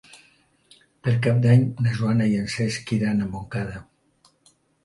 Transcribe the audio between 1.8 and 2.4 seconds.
na Joana i